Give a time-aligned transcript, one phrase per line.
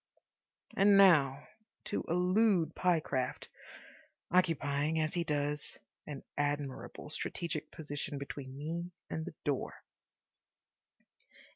[0.75, 1.47] And now
[1.83, 3.49] to elude Pyecraft,
[4.31, 5.77] occupying, as he does,
[6.07, 9.75] an admirable strategic position between me and the door.